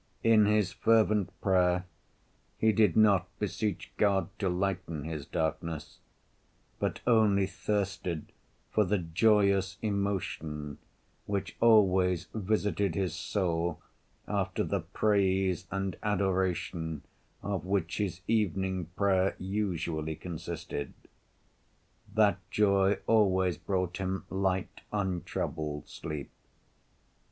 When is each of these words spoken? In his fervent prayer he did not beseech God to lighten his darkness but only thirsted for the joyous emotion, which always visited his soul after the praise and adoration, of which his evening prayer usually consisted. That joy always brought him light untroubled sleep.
In 0.23 0.45
his 0.47 0.71
fervent 0.71 1.29
prayer 1.41 1.85
he 2.57 2.71
did 2.71 2.97
not 2.97 3.27
beseech 3.37 3.91
God 3.97 4.29
to 4.39 4.49
lighten 4.49 5.03
his 5.03 5.27
darkness 5.27 5.99
but 6.79 7.01
only 7.05 7.45
thirsted 7.45 8.31
for 8.71 8.83
the 8.83 8.97
joyous 8.97 9.77
emotion, 9.83 10.79
which 11.27 11.55
always 11.59 12.25
visited 12.33 12.95
his 12.95 13.13
soul 13.13 13.79
after 14.27 14.63
the 14.63 14.79
praise 14.79 15.67
and 15.69 15.95
adoration, 16.01 17.03
of 17.43 17.63
which 17.63 17.97
his 17.99 18.21
evening 18.27 18.85
prayer 18.95 19.35
usually 19.37 20.15
consisted. 20.15 20.95
That 22.11 22.39
joy 22.49 22.97
always 23.05 23.59
brought 23.59 23.97
him 23.97 24.25
light 24.31 24.81
untroubled 24.91 25.87
sleep. 25.87 26.31